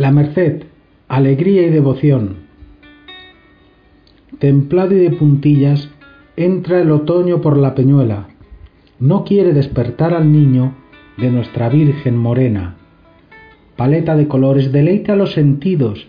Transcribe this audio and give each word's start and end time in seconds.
La 0.00 0.10
Merced, 0.10 0.62
alegría 1.08 1.66
y 1.66 1.68
devoción. 1.68 2.36
Templado 4.38 4.96
y 4.96 5.00
de 5.00 5.10
puntillas, 5.10 5.90
entra 6.36 6.80
el 6.80 6.90
otoño 6.90 7.42
por 7.42 7.58
la 7.58 7.74
peñuela. 7.74 8.28
No 8.98 9.24
quiere 9.24 9.52
despertar 9.52 10.14
al 10.14 10.32
niño 10.32 10.74
de 11.18 11.30
nuestra 11.30 11.68
Virgen 11.68 12.16
morena 12.16 12.76
paleta 13.80 14.14
de 14.14 14.28
colores 14.28 14.72
deleita 14.72 15.16
los 15.16 15.32
sentidos, 15.32 16.06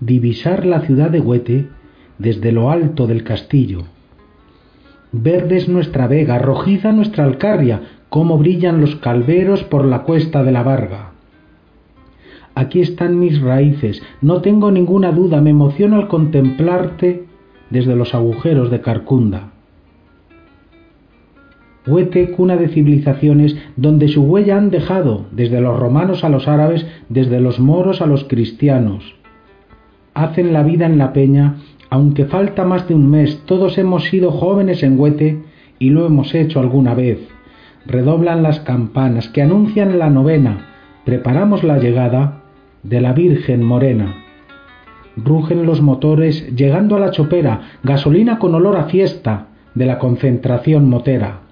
divisar 0.00 0.66
la 0.66 0.80
ciudad 0.80 1.08
de 1.08 1.20
Huete 1.20 1.68
desde 2.18 2.50
lo 2.50 2.70
alto 2.70 3.06
del 3.06 3.22
castillo. 3.22 3.84
Verde 5.12 5.56
es 5.56 5.68
nuestra 5.68 6.08
vega, 6.08 6.38
rojiza 6.40 6.90
nuestra 6.90 7.22
alcarria, 7.22 7.80
cómo 8.08 8.38
brillan 8.38 8.80
los 8.80 8.96
calveros 8.96 9.62
por 9.62 9.84
la 9.84 10.02
cuesta 10.02 10.42
de 10.42 10.50
la 10.50 10.64
Varga. 10.64 11.15
Aquí 12.58 12.80
están 12.80 13.18
mis 13.18 13.42
raíces, 13.42 14.02
no 14.22 14.40
tengo 14.40 14.70
ninguna 14.70 15.12
duda, 15.12 15.42
me 15.42 15.50
emociono 15.50 15.96
al 15.96 16.08
contemplarte 16.08 17.26
desde 17.68 17.94
los 17.94 18.14
agujeros 18.14 18.70
de 18.70 18.80
Carcunda. 18.80 19.50
Huete, 21.86 22.30
cuna 22.30 22.56
de 22.56 22.68
civilizaciones, 22.68 23.58
donde 23.76 24.08
su 24.08 24.22
huella 24.22 24.56
han 24.56 24.70
dejado, 24.70 25.26
desde 25.32 25.60
los 25.60 25.78
romanos 25.78 26.24
a 26.24 26.30
los 26.30 26.48
árabes, 26.48 26.86
desde 27.10 27.40
los 27.40 27.60
moros 27.60 28.00
a 28.00 28.06
los 28.06 28.24
cristianos. 28.24 29.16
Hacen 30.14 30.54
la 30.54 30.62
vida 30.62 30.86
en 30.86 30.96
la 30.96 31.12
peña, 31.12 31.56
aunque 31.90 32.24
falta 32.24 32.64
más 32.64 32.88
de 32.88 32.94
un 32.94 33.10
mes, 33.10 33.42
todos 33.44 33.76
hemos 33.76 34.04
sido 34.04 34.30
jóvenes 34.30 34.82
en 34.82 34.98
Huete 34.98 35.42
y 35.78 35.90
lo 35.90 36.06
hemos 36.06 36.34
hecho 36.34 36.58
alguna 36.60 36.94
vez. 36.94 37.18
Redoblan 37.84 38.42
las 38.42 38.60
campanas 38.60 39.28
que 39.28 39.42
anuncian 39.42 39.98
la 39.98 40.08
novena, 40.08 40.68
preparamos 41.04 41.62
la 41.62 41.76
llegada 41.76 42.44
de 42.88 43.00
la 43.00 43.12
Virgen 43.12 43.62
Morena. 43.62 44.24
Rugen 45.16 45.66
los 45.66 45.80
motores 45.80 46.54
llegando 46.54 46.96
a 46.96 47.00
la 47.00 47.10
chopera, 47.10 47.78
gasolina 47.82 48.38
con 48.38 48.54
olor 48.54 48.76
a 48.76 48.84
fiesta 48.84 49.46
de 49.74 49.86
la 49.86 49.98
concentración 49.98 50.88
motera 50.88 51.46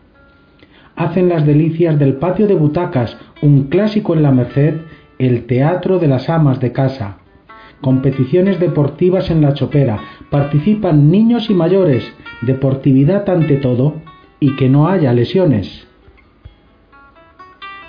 hacen 0.97 1.29
las 1.29 1.45
delicias 1.45 1.99
del 1.99 2.15
patio 2.15 2.47
de 2.47 2.55
butacas, 2.55 3.17
un 3.43 3.65
clásico 3.65 4.15
en 4.15 4.23
la 4.23 4.31
Merced, 4.31 4.75
el 5.19 5.47
teatro 5.47 5.99
de 5.99 6.09
las 6.09 6.29
amas 6.29 6.61
de 6.61 6.73
casa. 6.73 7.19
Competiciones 7.81 8.61
deportivas 8.61 9.31
en 9.31 9.43
la 9.43 9.55
chopera, 9.55 9.99
participan 10.31 11.11
niños 11.11 11.51
y 11.51 11.55
mayores, 11.55 12.05
deportividad 12.43 13.29
ante 13.29 13.57
todo 13.57 13.97
y 14.41 14.57
que 14.57 14.69
no 14.69 14.89
haya 14.89 15.13
lesiones. 15.13 15.87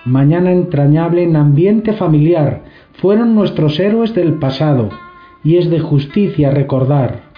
Mañana 0.04 0.52
entrañable 0.52 1.24
en 1.24 1.36
ambiente 1.36 1.94
familiar, 1.94 2.64
fueron 3.06 3.36
nuestros 3.36 3.80
héroes 3.80 4.16
del 4.16 4.40
pasado, 4.40 4.90
y 5.44 5.58
es 5.58 5.70
de 5.70 5.80
justicia 5.80 6.50
recordar 6.50 7.36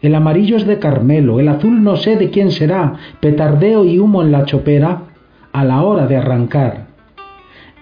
el 0.00 0.14
amarillo 0.14 0.56
es 0.56 0.64
de 0.64 0.78
Carmelo, 0.78 1.40
el 1.40 1.48
azul 1.48 1.82
no 1.82 1.96
sé 1.96 2.14
de 2.14 2.30
quién 2.30 2.52
será, 2.52 2.94
petardeo 3.18 3.84
y 3.84 3.98
humo 3.98 4.22
en 4.22 4.30
la 4.30 4.44
chopera 4.44 5.02
a 5.52 5.64
la 5.64 5.82
hora 5.82 6.06
de 6.06 6.16
arrancar. 6.16 6.86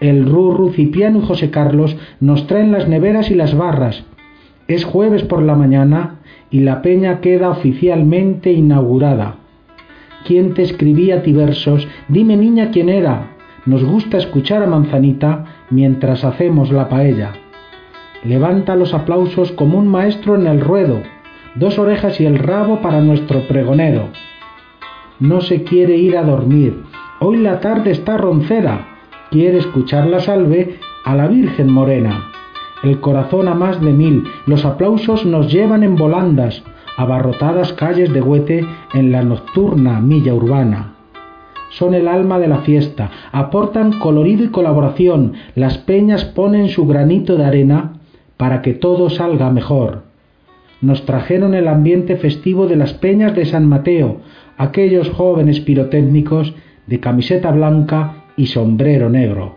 El 0.01 0.25
Rurru, 0.25 0.73
Cipiano 0.73 1.19
y 1.19 1.27
José 1.27 1.51
Carlos 1.51 1.95
nos 2.21 2.47
traen 2.47 2.73
las 2.73 2.89
neveras 2.89 3.31
y 3.31 3.35
las 3.35 3.55
barras. 3.55 4.03
Es 4.67 4.85
jueves 4.85 5.23
por 5.23 5.43
la 5.43 5.55
mañana 5.55 6.21
y 6.51 6.61
la 6.61 6.81
peña 6.81 7.21
queda 7.21 7.51
oficialmente 7.51 8.51
inaugurada. 8.51 9.35
¿Quién 10.27 10.55
te 10.55 10.63
escribía 10.63 11.23
ti 11.23 11.35
versos? 11.35 11.87
Dime 12.09 12.39
niña 12.39 12.71
quién 12.71 12.89
era. 12.89 13.33
Nos 13.67 13.85
gusta 13.85 14.17
escuchar 14.17 14.63
a 14.63 14.67
Manzanita 14.67 15.50
mientras 15.71 16.25
hacemos 16.25 16.71
la 16.71 16.89
paella. 16.89 17.33
Levanta 18.25 18.77
los 18.77 18.93
aplausos 18.93 19.53
como 19.53 19.79
un 19.79 19.89
maestro 19.89 20.35
en 20.35 20.47
el 20.47 20.61
ruedo 20.61 21.01
dos 21.55 21.79
orejas 21.79 22.21
y 22.21 22.27
el 22.27 22.39
rabo 22.39 22.81
para 22.81 23.01
nuestro 23.01 23.47
pregonero. 23.49 24.09
No 25.19 25.41
se 25.41 25.65
quiere 25.65 25.97
ir 25.97 26.17
a 26.17 26.23
dormir, 26.23 26.83
hoy 27.21 27.39
la 27.39 27.61
tarde 27.61 27.91
está 27.91 28.17
roncera, 28.17 28.87
quiere 29.31 29.59
escuchar 29.59 30.07
la 30.07 30.21
salve 30.21 30.79
a 31.05 31.15
la 31.15 31.27
Virgen 31.29 31.71
Morena. 31.71 32.31
El 32.83 33.01
corazón 33.01 33.49
a 33.49 33.55
más 33.55 33.81
de 33.81 33.93
mil, 33.93 34.25
los 34.47 34.65
aplausos 34.65 35.27
nos 35.27 35.53
llevan 35.53 35.83
en 35.83 35.97
volandas, 35.97 36.63
abarrotadas 36.97 37.73
calles 37.75 38.13
de 38.13 38.23
Huete 38.23 38.67
en 38.95 39.13
la 39.13 39.23
nocturna 39.23 40.01
milla 40.01 40.33
urbana. 40.33 40.95
Son 41.71 41.95
el 41.95 42.07
alma 42.07 42.39
de 42.39 42.49
la 42.49 42.59
fiesta, 42.59 43.11
aportan 43.33 43.99
colorido 43.99 44.45
y 44.45 44.49
colaboración, 44.49 45.33
las 45.55 45.79
peñas 45.79 46.25
ponen 46.25 46.69
su 46.69 46.87
granito 46.87 47.37
de 47.37 47.45
arena 47.45 47.95
para 48.37 48.63
que 48.63 48.75
todo 48.75 49.11
salga 49.11 49.51
mejor 49.51 50.11
nos 50.81 51.05
trajeron 51.05 51.55
el 51.55 51.69
ambiente 51.69 52.17
festivo 52.17 52.67
de 52.67 52.77
las 52.77 52.95
peñas 52.95 53.35
de 53.35 53.45
San 53.45 53.69
Mateo, 53.69 54.21
aquellos 54.57 55.11
jóvenes 55.11 55.61
pirotécnicos 55.61 56.55
de 56.87 57.01
camiseta 57.01 57.51
blanca 57.51 58.25
y 58.37 58.47
sombrero 58.47 59.11
negro. 59.11 59.57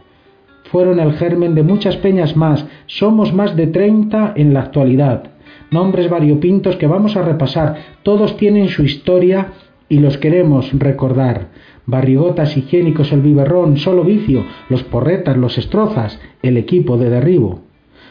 Fueron 0.65 0.99
el 0.99 1.13
germen 1.13 1.55
de 1.55 1.63
muchas 1.63 1.97
peñas 1.97 2.35
más, 2.35 2.65
somos 2.87 3.33
más 3.33 3.55
de 3.55 3.67
treinta 3.67 4.33
en 4.35 4.53
la 4.53 4.61
actualidad. 4.61 5.23
Nombres 5.71 6.09
variopintos 6.09 6.75
que 6.75 6.87
vamos 6.87 7.15
a 7.15 7.21
repasar, 7.21 7.77
todos 8.03 8.37
tienen 8.37 8.67
su 8.69 8.83
historia 8.83 9.53
y 9.87 9.99
los 9.99 10.17
queremos 10.17 10.71
recordar. 10.73 11.47
Barrigotas 11.85 12.55
higiénicos, 12.55 13.11
el 13.11 13.21
biberrón, 13.21 13.77
solo 13.77 14.03
vicio, 14.03 14.45
los 14.69 14.83
porretas, 14.83 15.35
los 15.35 15.57
estrozas, 15.57 16.19
el 16.41 16.57
equipo 16.57 16.97
de 16.97 17.09
derribo. 17.09 17.61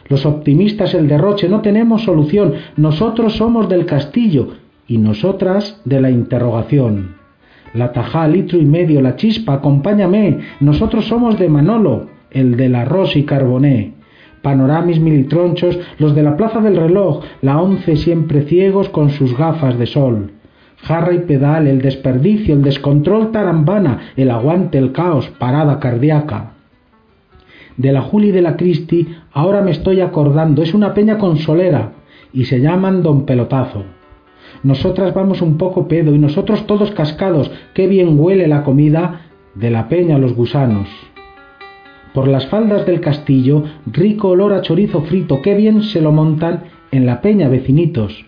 Los 0.08 0.26
optimistas 0.26 0.94
el 0.94 1.08
derroche, 1.08 1.48
no 1.48 1.62
tenemos 1.62 2.02
solución, 2.02 2.54
nosotros 2.76 3.34
somos 3.34 3.68
del 3.68 3.86
castillo 3.86 4.48
y 4.86 4.98
nosotras 4.98 5.80
de 5.84 6.00
la 6.00 6.10
interrogación. 6.10 7.16
La 7.72 7.92
tajá, 7.92 8.28
litro 8.28 8.58
y 8.58 8.66
medio, 8.66 9.00
la 9.00 9.16
chispa, 9.16 9.54
acompáñame, 9.54 10.40
nosotros 10.60 11.06
somos 11.06 11.38
de 11.38 11.48
Manolo, 11.48 12.08
el 12.30 12.56
del 12.56 12.74
arroz 12.74 13.16
y 13.16 13.24
carboné. 13.24 13.94
Panoramis 14.42 15.00
militronchos, 15.00 15.78
los 15.98 16.14
de 16.14 16.22
la 16.24 16.36
plaza 16.36 16.60
del 16.60 16.76
reloj, 16.76 17.22
la 17.40 17.62
once 17.62 17.96
siempre 17.96 18.42
ciegos 18.42 18.90
con 18.90 19.10
sus 19.10 19.36
gafas 19.38 19.78
de 19.78 19.86
sol. 19.86 20.32
Jarra 20.82 21.14
y 21.14 21.20
pedal, 21.20 21.66
el 21.66 21.80
desperdicio, 21.80 22.54
el 22.54 22.62
descontrol 22.62 23.32
tarambana, 23.32 24.12
el 24.16 24.30
aguante, 24.30 24.78
el 24.78 24.92
caos, 24.92 25.28
parada 25.38 25.80
cardíaca 25.80 26.52
de 27.76 27.92
la 27.92 28.02
Juli 28.02 28.32
de 28.32 28.42
la 28.42 28.56
Cristi, 28.56 29.08
ahora 29.32 29.62
me 29.62 29.70
estoy 29.70 30.00
acordando, 30.00 30.62
es 30.62 30.74
una 30.74 30.94
peña 30.94 31.18
consolera 31.18 31.92
y 32.32 32.44
se 32.44 32.60
llaman 32.60 33.02
Don 33.02 33.24
Pelotazo. 33.24 33.84
Nosotras 34.62 35.14
vamos 35.14 35.42
un 35.42 35.56
poco 35.58 35.88
pedo 35.88 36.14
y 36.14 36.18
nosotros 36.18 36.66
todos 36.66 36.90
cascados, 36.92 37.50
qué 37.74 37.86
bien 37.86 38.18
huele 38.18 38.46
la 38.46 38.62
comida 38.62 39.22
de 39.54 39.70
la 39.70 39.88
peña 39.88 40.18
los 40.18 40.34
gusanos. 40.34 40.88
Por 42.14 42.28
las 42.28 42.46
faldas 42.46 42.86
del 42.86 43.00
castillo, 43.00 43.64
rico 43.86 44.28
olor 44.28 44.52
a 44.52 44.60
chorizo 44.60 45.02
frito, 45.02 45.40
qué 45.40 45.54
bien 45.54 45.82
se 45.82 46.00
lo 46.00 46.12
montan 46.12 46.64
en 46.90 47.06
la 47.06 47.22
peña 47.22 47.48
vecinitos. 47.48 48.26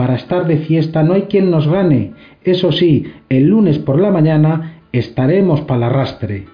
Para 0.00 0.14
estar 0.14 0.46
de 0.46 0.56
fiesta 0.56 1.02
no 1.02 1.12
hay 1.12 1.24
quien 1.24 1.50
nos 1.50 1.68
gane. 1.68 2.14
Eso 2.42 2.72
sí, 2.72 3.12
el 3.28 3.48
lunes 3.48 3.78
por 3.78 4.00
la 4.00 4.10
mañana 4.10 4.80
estaremos 4.92 5.60
para 5.60 5.88
arrastre. 5.88 6.46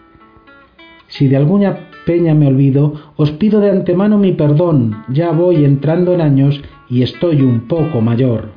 Si 1.07 1.29
de 1.29 1.37
alguna 1.37 1.91
peña 2.07 2.35
me 2.35 2.49
olvido, 2.49 2.95
os 3.15 3.31
pido 3.31 3.61
de 3.61 3.71
antemano 3.71 4.19
mi 4.19 4.33
perdón, 4.33 4.97
ya 5.11 5.31
voy 5.31 5.65
entrando 5.65 6.13
en 6.13 6.23
años 6.23 6.61
y 6.91 7.05
estoy 7.05 7.41
un 7.41 7.69
poco 7.69 8.01
mayor. 8.01 8.49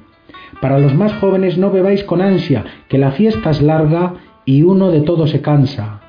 Para 0.60 0.80
los 0.80 0.96
más 0.96 1.14
jóvenes 1.20 1.60
no 1.60 1.70
bebáis 1.70 2.04
con 2.04 2.20
ansia, 2.20 2.66
que 2.88 2.98
la 2.98 3.12
fiesta 3.12 3.52
es 3.52 3.62
larga 3.62 4.16
y 4.44 4.64
uno 4.64 4.90
de 4.90 5.02
todo 5.02 5.28
se 5.28 5.40
cansa. 5.40 6.02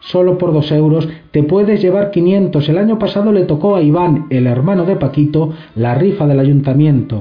Solo 0.00 0.38
por 0.38 0.54
dos 0.54 0.72
euros 0.72 1.06
te 1.32 1.42
puedes 1.42 1.82
llevar 1.82 2.12
quinientos. 2.12 2.66
El 2.70 2.78
año 2.78 2.98
pasado 2.98 3.30
le 3.30 3.44
tocó 3.44 3.76
a 3.76 3.82
Iván, 3.82 4.26
el 4.30 4.46
hermano 4.46 4.86
de 4.86 4.96
Paquito, 4.96 5.52
la 5.74 5.94
rifa 5.94 6.26
del 6.26 6.40
ayuntamiento. 6.40 7.20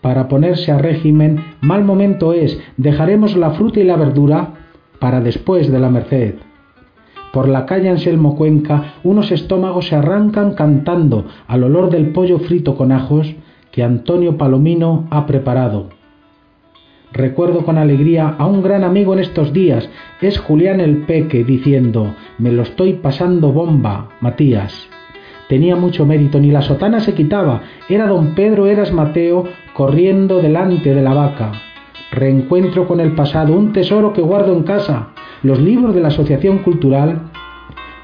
Para 0.00 0.28
ponerse 0.28 0.72
a 0.72 0.78
régimen, 0.78 1.44
mal 1.60 1.84
momento 1.84 2.32
es, 2.32 2.58
dejaremos 2.76 3.36
la 3.36 3.50
fruta 3.50 3.80
y 3.80 3.84
la 3.84 3.96
verdura 3.96 4.54
para 4.98 5.20
después 5.20 5.70
de 5.70 5.78
la 5.78 5.90
Merced. 5.90 6.36
Por 7.32 7.48
la 7.48 7.66
calle 7.66 7.88
Anselmo 7.88 8.34
Cuenca 8.34 8.94
unos 9.04 9.30
estómagos 9.30 9.88
se 9.88 9.96
arrancan 9.96 10.54
cantando 10.54 11.26
al 11.46 11.64
olor 11.64 11.90
del 11.90 12.08
pollo 12.08 12.38
frito 12.38 12.76
con 12.76 12.92
ajos 12.92 13.34
que 13.70 13.82
Antonio 13.82 14.36
Palomino 14.36 15.06
ha 15.10 15.26
preparado. 15.26 15.90
Recuerdo 17.12 17.64
con 17.64 17.76
alegría 17.76 18.36
a 18.38 18.46
un 18.46 18.62
gran 18.62 18.84
amigo 18.84 19.12
en 19.12 19.20
estos 19.20 19.52
días, 19.52 19.88
es 20.20 20.38
Julián 20.38 20.80
el 20.80 20.98
Peque, 21.06 21.44
diciendo, 21.44 22.14
me 22.38 22.52
lo 22.52 22.62
estoy 22.62 22.94
pasando 22.94 23.52
bomba, 23.52 24.10
Matías. 24.20 24.88
Tenía 25.50 25.74
mucho 25.74 26.06
mérito, 26.06 26.38
ni 26.38 26.52
la 26.52 26.62
sotana 26.62 27.00
se 27.00 27.12
quitaba, 27.12 27.62
era 27.88 28.06
don 28.06 28.36
Pedro 28.36 28.68
Eras 28.68 28.92
Mateo 28.92 29.48
corriendo 29.74 30.40
delante 30.40 30.94
de 30.94 31.02
la 31.02 31.12
vaca. 31.12 31.50
Reencuentro 32.12 32.86
con 32.86 33.00
el 33.00 33.16
pasado, 33.16 33.56
un 33.56 33.72
tesoro 33.72 34.12
que 34.12 34.22
guardo 34.22 34.52
en 34.52 34.62
casa, 34.62 35.08
los 35.42 35.58
libros 35.58 35.92
de 35.92 36.02
la 36.02 36.06
Asociación 36.06 36.58
Cultural 36.58 37.22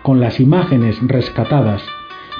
con 0.02 0.18
las 0.18 0.40
imágenes 0.40 0.98
rescatadas. 1.06 1.84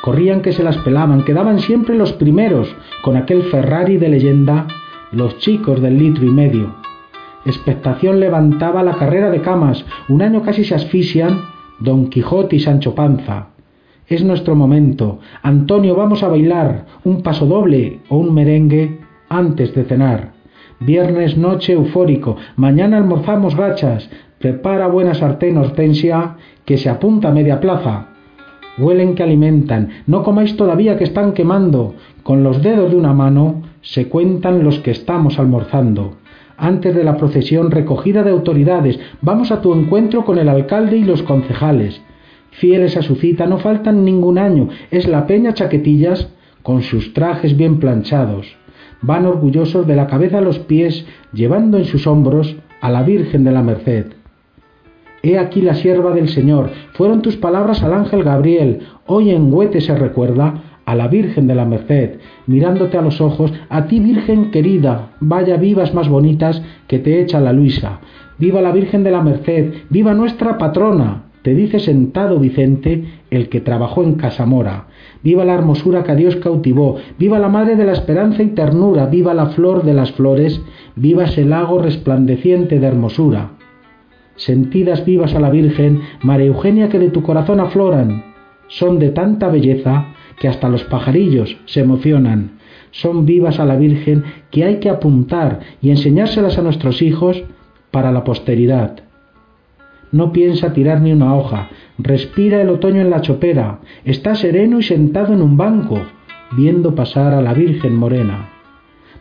Corrían 0.02 0.40
que 0.40 0.52
se 0.52 0.64
las 0.64 0.76
pelaban, 0.78 1.22
quedaban 1.22 1.60
siempre 1.60 1.94
los 1.94 2.12
primeros, 2.12 2.74
con 3.02 3.16
aquel 3.16 3.44
Ferrari 3.44 3.98
de 3.98 4.08
leyenda, 4.08 4.66
los 5.12 5.38
chicos 5.38 5.80
del 5.80 5.98
litro 5.98 6.26
y 6.26 6.30
medio. 6.30 6.74
Expectación 7.44 8.18
levantaba 8.18 8.82
la 8.82 8.96
carrera 8.96 9.30
de 9.30 9.40
camas, 9.40 9.84
un 10.08 10.22
año 10.22 10.42
casi 10.42 10.64
se 10.64 10.74
asfixian 10.74 11.42
Don 11.78 12.10
Quijote 12.10 12.56
y 12.56 12.58
Sancho 12.58 12.96
Panza. 12.96 13.50
Es 14.08 14.22
nuestro 14.22 14.54
momento. 14.54 15.18
Antonio, 15.42 15.96
vamos 15.96 16.22
a 16.22 16.28
bailar 16.28 16.86
un 17.02 17.22
paso 17.22 17.44
doble 17.44 18.00
o 18.08 18.18
un 18.18 18.32
merengue 18.32 19.00
antes 19.28 19.74
de 19.74 19.82
cenar. 19.82 20.32
Viernes 20.78 21.36
noche 21.36 21.72
eufórico, 21.72 22.36
mañana 22.54 22.98
almorzamos 22.98 23.56
gachas, 23.56 24.08
prepara 24.38 24.86
buena 24.86 25.14
sartén 25.14 25.56
hortensia 25.56 26.36
que 26.64 26.78
se 26.78 26.88
apunta 26.88 27.28
a 27.28 27.32
media 27.32 27.58
plaza. 27.58 28.10
Huelen 28.78 29.16
que 29.16 29.24
alimentan, 29.24 29.88
no 30.06 30.22
comáis 30.22 30.56
todavía 30.56 30.96
que 30.98 31.04
están 31.04 31.32
quemando. 31.32 31.96
Con 32.22 32.44
los 32.44 32.62
dedos 32.62 32.92
de 32.92 32.96
una 32.96 33.12
mano 33.12 33.62
se 33.80 34.08
cuentan 34.08 34.62
los 34.62 34.78
que 34.78 34.92
estamos 34.92 35.40
almorzando. 35.40 36.18
Antes 36.56 36.94
de 36.94 37.02
la 37.02 37.16
procesión 37.16 37.72
recogida 37.72 38.22
de 38.22 38.30
autoridades, 38.30 39.00
vamos 39.20 39.50
a 39.50 39.60
tu 39.62 39.74
encuentro 39.74 40.24
con 40.24 40.38
el 40.38 40.48
alcalde 40.48 40.96
y 40.96 41.04
los 41.04 41.24
concejales. 41.24 42.00
Fieles 42.58 42.96
a 42.96 43.02
su 43.02 43.16
cita, 43.16 43.46
no 43.46 43.58
faltan 43.58 44.04
ningún 44.04 44.38
año, 44.38 44.70
es 44.90 45.06
la 45.06 45.26
peña 45.26 45.52
Chaquetillas 45.52 46.28
con 46.62 46.82
sus 46.82 47.12
trajes 47.12 47.54
bien 47.54 47.78
planchados. 47.80 48.56
Van 49.02 49.26
orgullosos 49.26 49.86
de 49.86 49.94
la 49.94 50.06
cabeza 50.06 50.38
a 50.38 50.40
los 50.40 50.58
pies, 50.58 51.04
llevando 51.34 51.76
en 51.76 51.84
sus 51.84 52.06
hombros 52.06 52.56
a 52.80 52.90
la 52.90 53.02
Virgen 53.02 53.44
de 53.44 53.52
la 53.52 53.62
Merced. 53.62 54.06
He 55.22 55.38
aquí 55.38 55.60
la 55.60 55.74
sierva 55.74 56.12
del 56.14 56.30
Señor. 56.30 56.70
Fueron 56.94 57.20
tus 57.20 57.36
palabras 57.36 57.82
al 57.82 57.92
ángel 57.92 58.24
Gabriel. 58.24 58.80
Hoy 59.04 59.30
en 59.30 59.52
Huete 59.52 59.82
se 59.82 59.94
recuerda 59.94 60.62
a 60.86 60.94
la 60.94 61.08
Virgen 61.08 61.46
de 61.46 61.56
la 61.56 61.66
Merced, 61.66 62.20
mirándote 62.46 62.96
a 62.96 63.02
los 63.02 63.20
ojos, 63.20 63.52
a 63.68 63.86
ti 63.86 64.00
Virgen 64.00 64.50
querida, 64.50 65.10
vaya 65.20 65.58
vivas 65.58 65.92
más 65.92 66.08
bonitas 66.08 66.62
que 66.86 67.00
te 67.00 67.20
echa 67.20 67.38
la 67.38 67.52
Luisa. 67.52 68.00
Viva 68.38 68.62
la 68.62 68.72
Virgen 68.72 69.02
de 69.02 69.10
la 69.10 69.22
Merced, 69.22 69.74
viva 69.90 70.14
nuestra 70.14 70.56
patrona, 70.56 71.25
te 71.46 71.54
dice 71.54 71.78
sentado 71.78 72.40
Vicente, 72.40 73.04
el 73.30 73.48
que 73.48 73.60
trabajó 73.60 74.02
en 74.02 74.14
Casamora. 74.14 74.88
Viva 75.22 75.44
la 75.44 75.54
hermosura 75.54 76.02
que 76.02 76.10
a 76.10 76.16
Dios 76.16 76.34
cautivó, 76.34 76.96
viva 77.20 77.38
la 77.38 77.48
Madre 77.48 77.76
de 77.76 77.84
la 77.84 77.92
Esperanza 77.92 78.42
y 78.42 78.48
Ternura, 78.48 79.06
viva 79.06 79.32
la 79.32 79.46
flor 79.50 79.84
de 79.84 79.94
las 79.94 80.10
flores, 80.10 80.60
viva 80.96 81.22
ese 81.22 81.44
lago 81.44 81.78
resplandeciente 81.80 82.80
de 82.80 82.86
hermosura. 82.88 83.50
Sentidas 84.34 85.04
vivas 85.04 85.36
a 85.36 85.38
la 85.38 85.50
Virgen, 85.50 86.00
María 86.20 86.48
Eugenia 86.48 86.88
que 86.88 86.98
de 86.98 87.10
tu 87.10 87.22
corazón 87.22 87.60
afloran, 87.60 88.24
son 88.66 88.98
de 88.98 89.10
tanta 89.10 89.46
belleza 89.46 90.16
que 90.40 90.48
hasta 90.48 90.68
los 90.68 90.82
pajarillos 90.82 91.58
se 91.66 91.78
emocionan, 91.78 92.58
son 92.90 93.24
vivas 93.24 93.60
a 93.60 93.66
la 93.66 93.76
Virgen 93.76 94.24
que 94.50 94.64
hay 94.64 94.80
que 94.80 94.90
apuntar 94.90 95.60
y 95.80 95.90
enseñárselas 95.90 96.58
a 96.58 96.62
nuestros 96.62 97.02
hijos 97.02 97.44
para 97.92 98.10
la 98.10 98.24
posteridad. 98.24 99.05
No 100.12 100.32
piensa 100.32 100.72
tirar 100.72 101.00
ni 101.00 101.12
una 101.12 101.34
hoja, 101.34 101.68
respira 101.98 102.60
el 102.62 102.68
otoño 102.68 103.00
en 103.00 103.10
la 103.10 103.20
chopera, 103.20 103.80
está 104.04 104.34
sereno 104.34 104.78
y 104.78 104.82
sentado 104.82 105.32
en 105.32 105.42
un 105.42 105.56
banco, 105.56 105.98
viendo 106.52 106.94
pasar 106.94 107.34
a 107.34 107.42
la 107.42 107.54
Virgen 107.54 107.94
morena. 107.94 108.50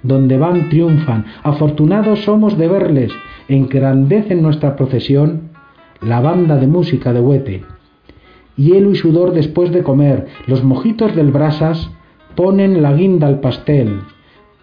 Donde 0.04 0.38
van 0.38 0.70
triunfan, 0.70 1.26
afortunados 1.42 2.20
somos 2.24 2.58
de 2.58 2.68
verles, 2.68 3.12
engrandecen 3.48 4.42
nuestra 4.42 4.76
procesión 4.76 5.50
la 6.02 6.20
banda 6.20 6.58
de 6.58 6.68
música 6.68 7.14
de 7.14 7.20
Huete. 7.20 7.64
Hielo 8.58 8.92
y 8.92 8.96
sudor 8.96 9.34
después 9.34 9.72
de 9.72 9.84
comer, 9.84 10.28
los 10.46 10.64
mojitos 10.64 11.16
del 11.16 11.32
brasas 11.32 11.90
ponen 12.36 12.82
la 12.82 12.94
guinda 12.94 13.28
al 13.28 13.40
pastel. 13.40 14.02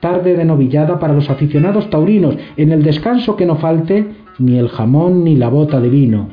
Tarde 0.01 0.37
de 0.37 0.45
novillada 0.45 0.99
para 0.99 1.15
los 1.15 1.31
aficionados 1.31 1.91
taurinos, 1.91 2.37
en 2.57 2.73
el 2.73 2.83
descanso 2.83 3.37
que 3.37 3.47
no 3.47 3.57
falte 3.57 4.07
ni 4.39 4.59
el 4.59 4.69
jamón 4.69 5.25
ni 5.25 5.37
la 5.37 5.49
bota 5.49 5.81
de 5.81 5.89
vino. 5.89 6.29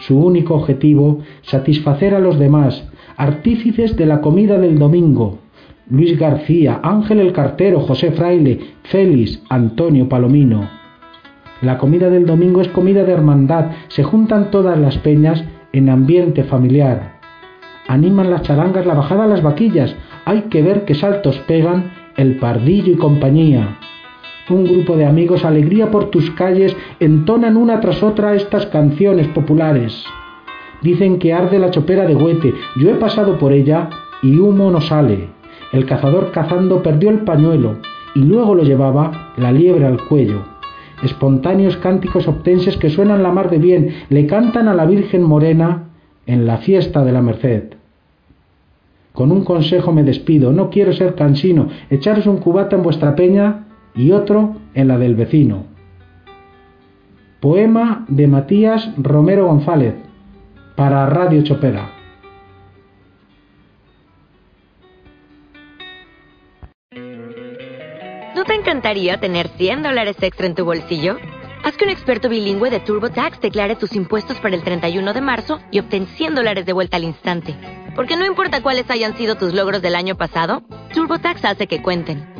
Su 0.00 0.18
único 0.18 0.54
objetivo, 0.54 1.20
satisfacer 1.42 2.14
a 2.14 2.20
los 2.20 2.38
demás, 2.38 2.88
artífices 3.16 3.96
de 3.96 4.06
la 4.06 4.20
comida 4.20 4.58
del 4.58 4.78
domingo. 4.78 5.38
Luis 5.90 6.18
García, 6.18 6.80
Ángel 6.82 7.20
el 7.20 7.32
Cartero, 7.32 7.80
José 7.80 8.12
Fraile, 8.12 8.60
Félix, 8.84 9.42
Antonio 9.48 10.08
Palomino. 10.08 10.68
La 11.62 11.76
comida 11.76 12.08
del 12.08 12.24
domingo 12.24 12.62
es 12.62 12.68
comida 12.68 13.04
de 13.04 13.12
hermandad, 13.12 13.72
se 13.88 14.04
juntan 14.04 14.50
todas 14.50 14.78
las 14.78 14.96
peñas 14.98 15.44
en 15.72 15.90
ambiente 15.90 16.44
familiar. 16.44 17.18
Animan 17.88 18.30
las 18.30 18.42
charangas 18.42 18.86
la 18.86 18.94
bajada 18.94 19.24
a 19.24 19.26
las 19.26 19.42
vaquillas, 19.42 19.94
hay 20.24 20.42
que 20.42 20.62
ver 20.62 20.84
qué 20.84 20.94
saltos 20.94 21.38
pegan 21.40 21.92
el 22.16 22.36
pardillo 22.36 22.92
y 22.92 22.96
compañía. 22.96 23.79
Un 24.50 24.64
grupo 24.64 24.96
de 24.96 25.06
amigos, 25.06 25.44
alegría 25.44 25.90
por 25.90 26.10
tus 26.10 26.30
calles, 26.32 26.76
entonan 26.98 27.56
una 27.56 27.80
tras 27.80 28.02
otra 28.02 28.34
estas 28.34 28.66
canciones 28.66 29.28
populares. 29.28 30.04
Dicen 30.82 31.18
que 31.18 31.32
arde 31.32 31.58
la 31.58 31.70
chopera 31.70 32.04
de 32.04 32.16
Huete, 32.16 32.52
yo 32.76 32.90
he 32.90 32.94
pasado 32.94 33.38
por 33.38 33.52
ella 33.52 33.88
y 34.22 34.38
humo 34.38 34.70
no 34.70 34.80
sale. 34.80 35.28
El 35.72 35.86
cazador 35.86 36.32
cazando 36.32 36.82
perdió 36.82 37.10
el 37.10 37.20
pañuelo 37.20 37.76
y 38.14 38.20
luego 38.20 38.54
lo 38.54 38.64
llevaba 38.64 39.32
la 39.36 39.52
liebre 39.52 39.86
al 39.86 40.04
cuello 40.06 40.44
espontáneos 41.02 41.76
cánticos 41.78 42.28
obtenses 42.28 42.76
que 42.76 42.90
suenan 42.90 43.22
la 43.22 43.32
mar 43.32 43.50
de 43.50 43.58
bien, 43.58 43.94
le 44.08 44.26
cantan 44.26 44.68
a 44.68 44.74
la 44.74 44.86
Virgen 44.86 45.22
Morena 45.22 45.84
en 46.26 46.46
la 46.46 46.58
fiesta 46.58 47.04
de 47.04 47.12
la 47.12 47.22
Merced. 47.22 47.74
Con 49.12 49.32
un 49.32 49.44
consejo 49.44 49.92
me 49.92 50.04
despido, 50.04 50.52
no 50.52 50.70
quiero 50.70 50.92
ser 50.92 51.14
cansino, 51.14 51.68
echaros 51.90 52.26
un 52.26 52.38
cubata 52.38 52.76
en 52.76 52.82
vuestra 52.82 53.16
peña 53.16 53.66
y 53.94 54.12
otro 54.12 54.56
en 54.74 54.88
la 54.88 54.98
del 54.98 55.14
vecino. 55.14 55.64
Poema 57.40 58.04
de 58.08 58.26
Matías 58.26 58.90
Romero 58.98 59.46
González 59.46 59.94
para 60.76 61.06
Radio 61.06 61.42
Chopera. 61.42 61.90
¿No 68.34 68.44
te 68.44 68.54
encantaría 68.54 69.18
tener 69.20 69.48
100 69.48 69.82
dólares 69.82 70.16
extra 70.20 70.46
en 70.46 70.54
tu 70.54 70.64
bolsillo? 70.64 71.16
Haz 71.62 71.76
que 71.76 71.84
un 71.84 71.90
experto 71.90 72.28
bilingüe 72.30 72.70
de 72.70 72.80
TurboTax 72.80 73.40
declare 73.40 73.76
tus 73.76 73.94
impuestos 73.94 74.38
para 74.40 74.54
el 74.54 74.62
31 74.62 75.12
de 75.12 75.20
marzo 75.20 75.60
y 75.70 75.78
obtén 75.78 76.06
100 76.06 76.34
dólares 76.34 76.64
de 76.64 76.72
vuelta 76.72 76.96
al 76.96 77.04
instante. 77.04 77.54
Porque 77.94 78.16
no 78.16 78.24
importa 78.24 78.62
cuáles 78.62 78.90
hayan 78.90 79.16
sido 79.16 79.34
tus 79.34 79.52
logros 79.52 79.82
del 79.82 79.94
año 79.94 80.16
pasado, 80.16 80.62
TurboTax 80.94 81.44
hace 81.44 81.66
que 81.66 81.82
cuenten. 81.82 82.39